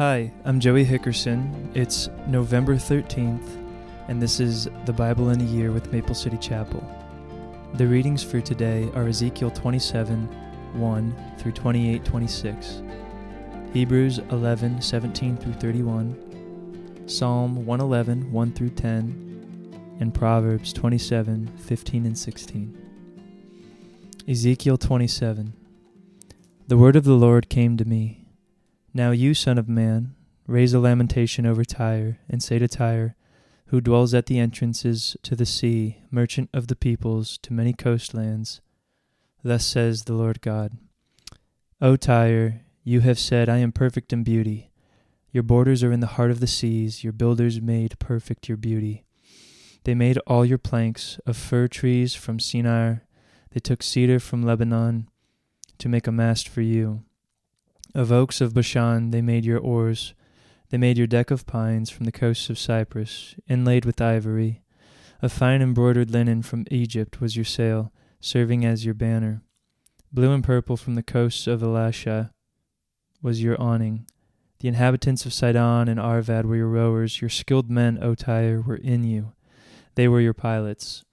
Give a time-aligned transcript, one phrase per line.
[0.00, 1.76] Hi, I'm Joey Hickerson.
[1.76, 3.46] It's November 13th,
[4.08, 6.82] and this is the Bible in a Year with Maple City Chapel.
[7.74, 10.26] The readings for today are Ezekiel 27
[10.72, 12.82] 1 through 28 26,
[13.74, 22.16] Hebrews 11 17 through 31, Psalm 111 1 through 10, and Proverbs 27 15 and
[22.16, 22.86] 16.
[24.26, 25.52] Ezekiel 27
[26.68, 28.19] The word of the Lord came to me.
[28.92, 30.14] Now you, son of man,
[30.46, 33.14] raise a lamentation over Tyre, and say to Tyre,
[33.66, 38.60] who dwells at the entrances to the sea, merchant of the peoples, to many coastlands,
[39.42, 40.76] Thus says the Lord God
[41.80, 44.70] O Tyre, you have said, I am perfect in beauty.
[45.32, 49.04] Your borders are in the heart of the seas, your builders made perfect your beauty.
[49.84, 53.02] They made all your planks of fir trees from Senir,
[53.52, 55.08] they took cedar from Lebanon
[55.78, 57.04] to make a mast for you.
[57.94, 60.14] Of oaks of Bashan they made your oars.
[60.70, 64.62] They made your deck of pines from the coasts of Cyprus, inlaid with ivory.
[65.20, 69.42] Of fine embroidered linen from Egypt was your sail, serving as your banner.
[70.12, 72.30] Blue and purple from the coasts of Elishah
[73.22, 74.06] was your awning.
[74.60, 77.20] The inhabitants of Sidon and Arvad were your rowers.
[77.20, 79.32] Your skilled men, O Tyre, were in you.
[79.96, 81.04] They were your pilots.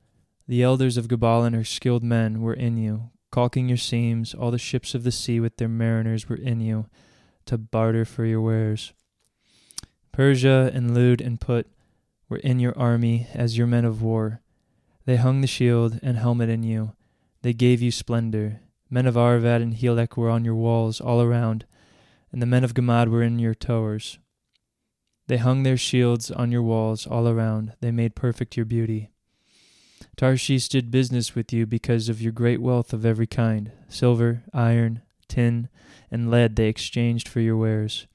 [0.47, 4.51] The elders of Gebal and her skilled men were in you caulking your seams, all
[4.51, 6.87] the ships of the sea with their mariners were in you,
[7.45, 8.93] to barter for your wares.
[10.11, 11.67] Persia and Lud and Put
[12.29, 14.41] were in your army as your men of war.
[15.05, 16.93] They hung the shield and helmet in you.
[17.41, 18.61] They gave you splendor.
[18.89, 21.65] Men of Arvad and Helech were on your walls all around,
[22.31, 24.19] and the men of Gamad were in your towers.
[25.27, 27.73] They hung their shields on your walls all around.
[27.81, 29.11] They made perfect your beauty.
[30.17, 35.03] Tarshish did business with you because of your great wealth of every kind silver, iron,
[35.27, 35.69] tin,
[36.09, 38.07] and lead they exchanged for your wares.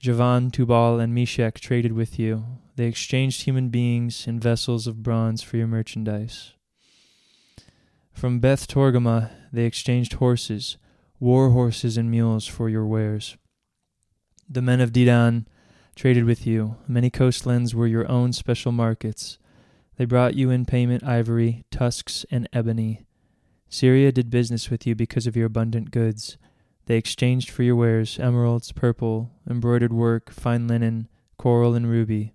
[0.00, 2.46] Javan, Tubal, and Meshech traded with you.
[2.76, 6.54] They exchanged human beings and vessels of bronze for your merchandise.
[8.12, 10.78] From Beth Togarmah they exchanged horses,
[11.20, 13.36] war horses and mules for your wares.
[14.48, 15.44] The men of Dedan
[15.94, 16.76] traded with you.
[16.88, 19.38] Many coastlands were your own special markets.
[19.96, 23.04] They brought you in payment ivory, tusks, and ebony.
[23.68, 26.36] Syria did business with you because of your abundant goods.
[26.86, 31.08] They exchanged for your wares emeralds, purple, embroidered work, fine linen,
[31.38, 32.34] coral, and ruby.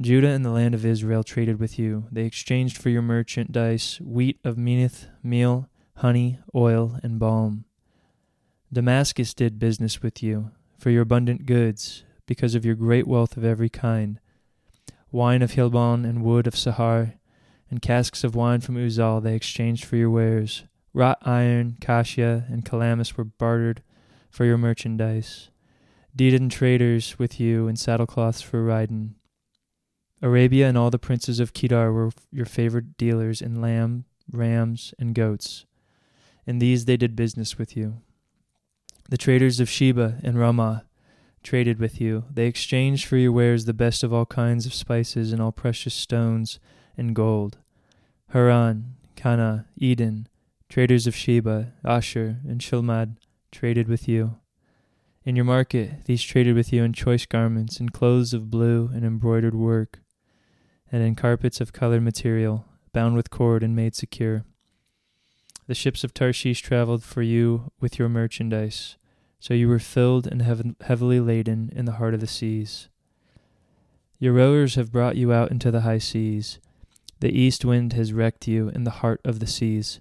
[0.00, 2.06] Judah and the land of Israel traded with you.
[2.10, 7.64] They exchanged for your merchandise wheat of Minnith, meal, honey, oil, and balm.
[8.72, 13.44] Damascus did business with you for your abundant goods, because of your great wealth of
[13.44, 14.18] every kind
[15.14, 17.14] wine of Helbon and wood of Sahar,
[17.70, 20.64] and casks of wine from Uzal they exchanged for your wares.
[20.92, 23.82] Wrought iron, cassia, and calamus were bartered
[24.28, 25.50] for your merchandise.
[26.16, 29.14] Dedan traders with you, and saddlecloths for riding.
[30.20, 35.14] Arabia and all the princes of Kedar were your favored dealers in lamb, rams, and
[35.14, 35.64] goats.
[36.44, 38.00] In these they did business with you.
[39.08, 40.82] The traders of Sheba and Raamah
[41.44, 42.24] traded with you.
[42.32, 45.94] They exchanged for your wares the best of all kinds of spices and all precious
[45.94, 46.58] stones
[46.96, 47.58] and gold.
[48.30, 50.26] Haran, Canneh, Eden,
[50.68, 53.16] traders of Sheba, Asshur, and Chilmad
[53.52, 54.38] traded with you.
[55.24, 59.04] In your market, these traded with you in choice garments, in clothes of blue and
[59.04, 60.00] embroidered work,
[60.90, 64.44] and in carpets of colored material, bound with cord and made secure.
[65.66, 68.96] The ships of Tarshish traveled for you with your merchandise.
[69.44, 72.88] So you were filled and heav- heavily laden in the heart of the seas.
[74.18, 76.58] Your rowers have brought you out into the high seas.
[77.20, 80.00] The east wind has wrecked you in the heart of the seas.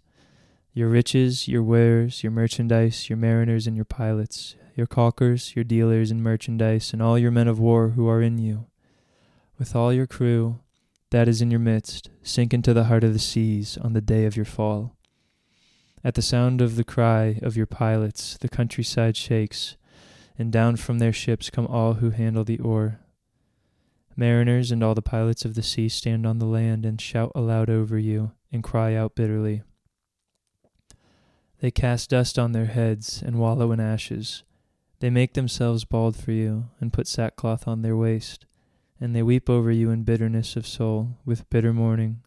[0.73, 6.09] Your riches, your wares, your merchandise, your mariners and your pilots, your caulkers, your dealers
[6.09, 8.67] in merchandise, and all your men of war who are in you,
[9.59, 10.61] with all your crew
[11.09, 14.23] that is in your midst, sink into the heart of the seas on the day
[14.23, 14.95] of your fall.
[16.05, 19.77] At the sound of the cry of your pilots, the countryside shakes,
[20.37, 22.99] and down from their ships come all who handle the oar.
[24.17, 27.69] Mariners and all the pilots of the sea stand on the land and shout aloud
[27.69, 29.63] over you and cry out bitterly.
[31.61, 34.43] They cast dust on their heads and wallow in ashes.
[34.99, 38.45] They make themselves bald for you and put sackcloth on their waist,
[38.99, 42.21] and they weep over you in bitterness of soul with bitter mourning.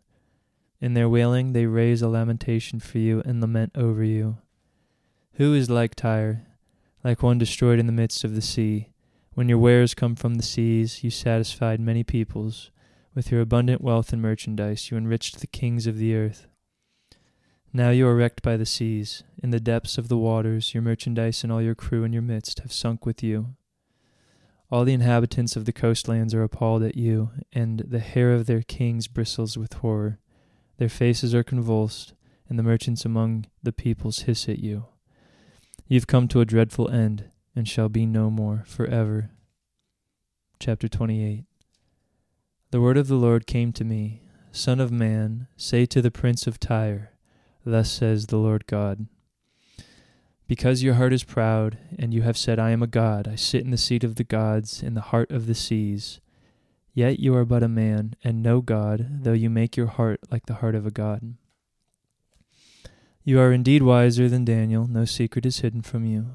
[0.81, 4.39] In their wailing, they raise a lamentation for you and lament over you.
[5.35, 6.47] Who is like Tyre,
[7.03, 8.91] like one destroyed in the midst of the sea?
[9.35, 12.71] When your wares come from the seas, you satisfied many peoples.
[13.15, 16.47] With your abundant wealth and merchandise, you enriched the kings of the earth.
[17.73, 19.23] Now you are wrecked by the seas.
[19.43, 22.61] In the depths of the waters, your merchandise and all your crew in your midst
[22.61, 23.57] have sunk with you.
[24.71, 28.63] All the inhabitants of the coastlands are appalled at you, and the hair of their
[28.63, 30.19] kings bristles with horror.
[30.79, 32.13] Their faces are convulsed,
[32.49, 34.87] and the merchants among the peoples hiss at you.
[35.89, 39.31] You've come to a dreadful end, and shall be no more forever.
[40.59, 41.45] Chapter 28
[42.71, 46.47] The word of the Lord came to me Son of man, say to the prince
[46.47, 47.13] of Tyre,
[47.65, 49.07] Thus says the Lord God.
[50.47, 53.65] Because your heart is proud, and you have said, I am a god, I sit
[53.65, 56.21] in the seat of the gods, in the heart of the seas.
[56.97, 60.47] Yet you are but a man, and no god, though you make your heart like
[60.47, 61.35] the heart of a god.
[63.23, 66.29] You are indeed wiser than Daniel, no secret is hidden from you.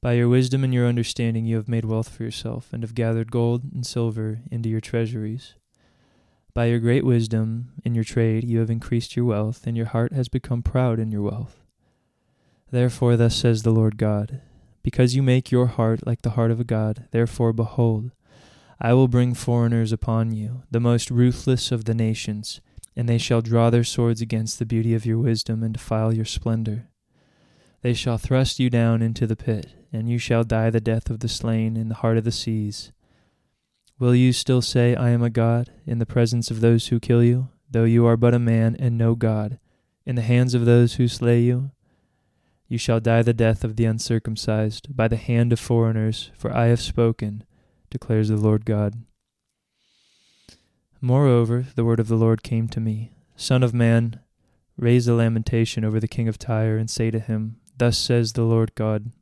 [0.00, 3.30] By your wisdom and your understanding you have made wealth for yourself, and have gathered
[3.30, 5.52] gold and silver into your treasuries.
[6.54, 10.14] By your great wisdom in your trade you have increased your wealth, and your heart
[10.14, 11.60] has become proud in your wealth.
[12.70, 14.40] Therefore, thus says the Lord God
[14.82, 18.12] Because you make your heart like the heart of a God, therefore, behold,
[18.80, 22.60] I will bring foreigners upon you, the most ruthless of the nations,
[22.96, 26.24] and they shall draw their swords against the beauty of your wisdom and defile your
[26.24, 26.88] splendor.
[27.82, 31.20] They shall thrust you down into the pit, and you shall die the death of
[31.20, 32.92] the slain in the heart of the seas.
[33.98, 37.22] Will you still say, I am a God, in the presence of those who kill
[37.22, 39.58] you, though you are but a man and no God,
[40.04, 41.70] in the hands of those who slay you?
[42.66, 46.66] You shall die the death of the uncircumcised, by the hand of foreigners, for I
[46.66, 47.44] have spoken,
[47.94, 49.04] declares the Lord God.
[51.00, 54.18] Moreover, the word of the Lord came to me Son of man,
[54.76, 58.42] raise a lamentation over the king of Tyre, and say to him, Thus says the
[58.42, 59.12] Lord God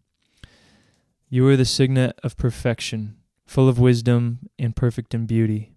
[1.29, 5.75] You are the signet of perfection, full of wisdom and perfect in beauty.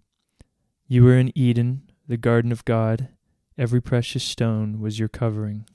[0.88, 3.10] You were in Eden, the garden of God,
[3.58, 5.66] every precious stone was your covering.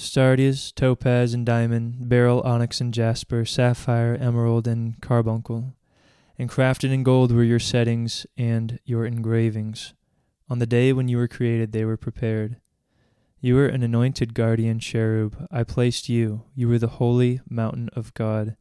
[0.00, 5.74] Sardius, topaz, and diamond, beryl, onyx, and jasper, sapphire, emerald, and carbuncle.
[6.38, 9.94] And crafted in gold were your settings and your engravings.
[10.48, 12.58] On the day when you were created, they were prepared.
[13.40, 15.48] You were an anointed guardian cherub.
[15.50, 16.44] I placed you.
[16.54, 18.56] You were the holy mountain of God.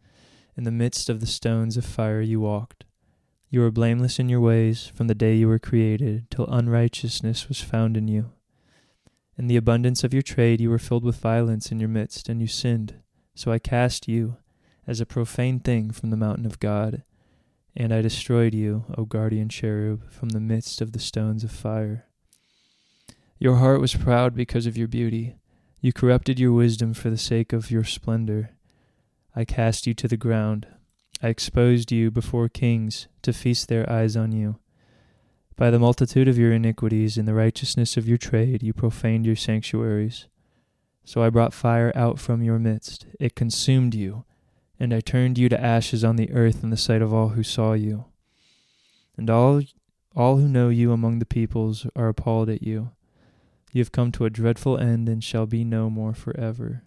[0.56, 2.83] In the midst of the stones of fire you walked.
[3.51, 7.62] You were blameless in your ways from the day you were created, till unrighteousness was
[7.62, 8.31] found in you.
[9.38, 12.42] In the abundance of your trade you were filled with violence in your midst, and
[12.42, 12.95] you sinned.
[13.36, 14.38] So I cast you
[14.88, 17.04] as a profane thing from the mountain of God,
[17.75, 22.07] and I destroyed you, O guardian cherub, from the midst of the stones of fire.
[23.38, 25.36] Your heart was proud because of your beauty.
[25.80, 28.50] You corrupted your wisdom for the sake of your splendor.
[29.36, 30.66] I cast you to the ground.
[31.22, 34.57] I exposed you before kings to feast their eyes on you.
[35.57, 39.36] By the multitude of your iniquities and the righteousness of your trade, you profaned your
[39.36, 40.27] sanctuaries.
[41.04, 43.07] So I brought fire out from your midst.
[43.19, 44.24] It consumed you,
[44.80, 47.42] and I turned you to ashes on the earth in the sight of all who
[47.42, 48.06] saw you.
[49.18, 49.63] And all,
[50.15, 52.92] all who know you among the peoples are appalled at you.
[53.74, 56.83] You have come to a dreadful end and shall be no more forever.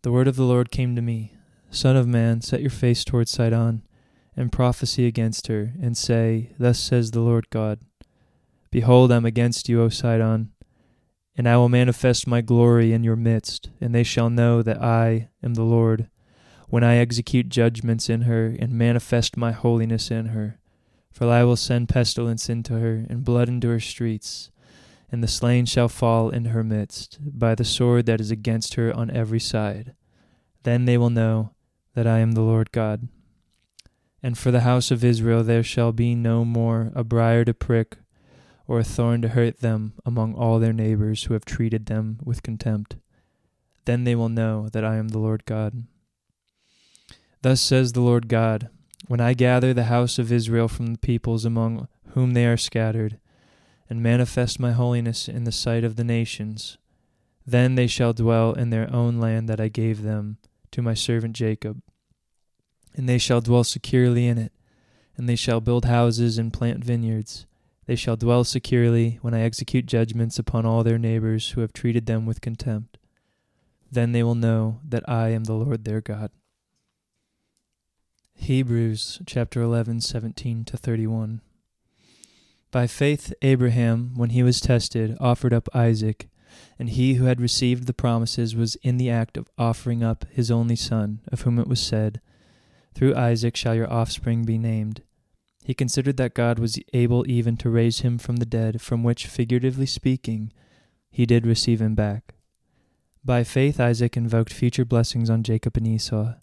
[0.00, 1.34] The word of the Lord came to me
[1.70, 3.82] Son of man, set your face toward Sidon
[4.36, 7.80] and prophesy against her, and say, Thus says the Lord God
[8.70, 10.50] Behold, I am against you, O Sidon,
[11.36, 15.28] and I will manifest my glory in your midst, and they shall know that I
[15.42, 16.08] am the Lord,
[16.68, 20.58] when I execute judgments in her, and manifest my holiness in her.
[21.12, 24.50] For I will send pestilence into her, and blood into her streets,
[25.10, 28.92] and the slain shall fall in her midst, by the sword that is against her
[28.92, 29.94] on every side.
[30.64, 31.52] Then they will know
[31.94, 33.06] that I am the Lord God.
[34.24, 37.98] And for the house of Israel there shall be no more a briar to prick
[38.66, 42.42] or a thorn to hurt them among all their neighbors who have treated them with
[42.42, 42.96] contempt.
[43.84, 45.84] Then they will know that I am the Lord God.
[47.42, 48.70] Thus says the Lord God
[49.08, 53.18] When I gather the house of Israel from the peoples among whom they are scattered,
[53.90, 56.78] and manifest my holiness in the sight of the nations,
[57.46, 60.38] then they shall dwell in their own land that I gave them
[60.70, 61.82] to my servant Jacob
[62.94, 64.52] and they shall dwell securely in it,
[65.16, 67.46] and they shall build houses and plant vineyards.
[67.86, 72.06] They shall dwell securely when I execute judgments upon all their neighbors who have treated
[72.06, 72.98] them with contempt.
[73.90, 76.30] Then they will know that I am the Lord their God.
[78.34, 81.40] Hebrews chapter 11, 17 to 31.
[82.70, 86.28] By faith, Abraham, when he was tested, offered up Isaac,
[86.78, 90.50] and he who had received the promises was in the act of offering up his
[90.50, 92.20] only son, of whom it was said,
[92.94, 95.02] through Isaac shall your offspring be named.
[95.64, 99.26] He considered that God was able even to raise him from the dead, from which,
[99.26, 100.52] figuratively speaking,
[101.10, 102.34] he did receive him back.
[103.24, 106.34] By faith, Isaac invoked future blessings on Jacob and Esau.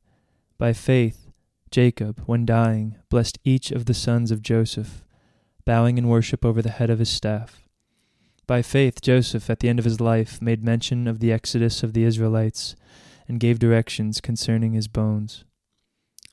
[0.58, 1.27] By faith,
[1.70, 5.05] Jacob, when dying, blessed each of the sons of Joseph,
[5.65, 7.67] bowing in worship over the head of his staff.
[8.48, 11.93] By faith, Joseph, at the end of his life, made mention of the exodus of
[11.93, 12.75] the Israelites
[13.27, 15.46] and gave directions concerning his bones.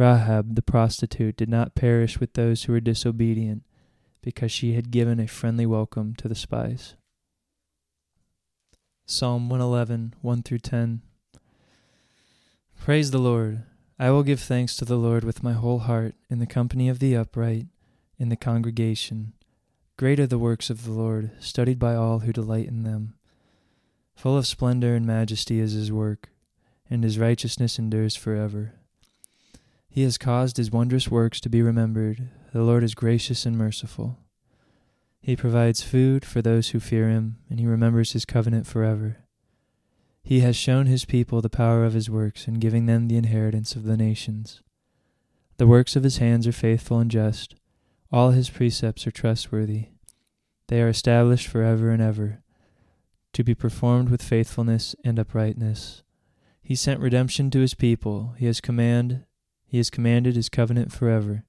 [0.00, 3.64] Rahab the prostitute did not perish with those who were disobedient,
[4.22, 6.94] because she had given a friendly welcome to the spies.
[9.04, 11.02] Psalm 111, 1 through 10.
[12.78, 13.64] Praise the Lord.
[13.98, 16.98] I will give thanks to the Lord with my whole heart, in the company of
[16.98, 17.66] the upright,
[18.18, 19.34] in the congregation.
[19.98, 23.16] Great are the works of the Lord, studied by all who delight in them.
[24.14, 26.30] Full of splendor and majesty is his work,
[26.88, 28.76] and his righteousness endures forever.
[29.92, 32.28] He has caused his wondrous works to be remembered.
[32.52, 34.18] The Lord is gracious and merciful.
[35.20, 39.18] He provides food for those who fear him, and he remembers his covenant forever.
[40.22, 43.74] He has shown his people the power of his works in giving them the inheritance
[43.74, 44.62] of the nations.
[45.56, 47.56] The works of his hands are faithful and just.
[48.12, 49.88] All his precepts are trustworthy.
[50.68, 52.44] They are established forever and ever,
[53.32, 56.04] to be performed with faithfulness and uprightness.
[56.62, 58.34] He sent redemption to his people.
[58.38, 59.24] He has command
[59.70, 61.44] he has commanded his covenant forever.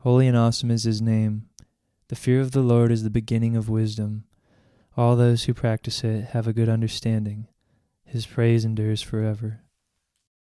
[0.00, 1.46] Holy and awesome is his name.
[2.08, 4.24] The fear of the Lord is the beginning of wisdom.
[4.98, 7.48] All those who practice it have a good understanding.
[8.04, 9.62] His praise endures forever.